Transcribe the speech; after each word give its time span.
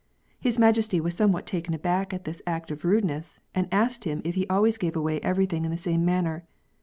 His 0.39 0.57
Majesty 0.57 0.99
was 0.99 1.13
somewhat 1.13 1.45
taken 1.45 1.75
aback 1.75 2.11
at 2.11 2.23
this 2.23 2.41
act 2.47 2.71
of 2.71 2.83
rudeness, 2.83 3.39
and 3.53 3.71
asked 3.71 4.03
him 4.03 4.23
if 4.25 4.33
he 4.33 4.47
always 4.47 4.79
gave 4.79 4.95
away 4.95 5.19
everything 5.19 5.63
in 5.63 5.69
the 5.69 5.77
same 5.77 6.03
manner. 6.03 6.43